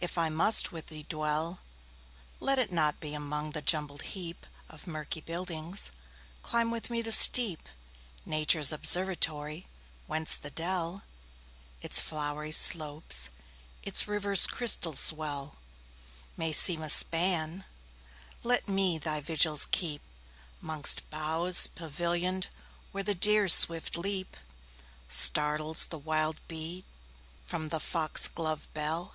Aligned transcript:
if 0.00 0.18
I 0.18 0.30
must 0.30 0.72
with 0.72 0.88
thee 0.88 1.04
dwell, 1.08 1.60
Let 2.40 2.58
it 2.58 2.72
not 2.72 2.98
be 2.98 3.14
among 3.14 3.52
the 3.52 3.62
jumbled 3.62 4.02
heapOf 4.02 4.84
murky 4.84 5.20
buildings; 5.20 5.92
climb 6.42 6.72
with 6.72 6.90
me 6.90 7.00
the 7.02 7.12
steep,—Nature's 7.12 8.72
observatory—whence 8.72 10.34
the 10.38 10.50
dell, 10.50 11.04
Its 11.80 12.00
flowery 12.00 12.50
slopes, 12.50 13.28
its 13.84 14.08
river's 14.08 14.48
crystal 14.48 14.94
swell, 14.96 15.54
May 16.36 16.52
seem 16.52 16.82
a 16.82 16.88
span; 16.88 17.64
let 18.42 18.66
me 18.66 18.98
thy 18.98 19.20
vigils 19.20 19.66
keep'Mongst 19.66 21.08
boughs 21.10 21.68
pavillion'd, 21.68 22.48
where 22.90 23.04
the 23.04 23.14
deer's 23.14 23.54
swift 23.54 23.94
leapStartles 23.94 25.88
the 25.90 25.98
wild 25.98 26.38
bee 26.48 26.84
from 27.44 27.68
the 27.68 27.78
fox 27.78 28.26
glove 28.26 28.66
bell. 28.74 29.14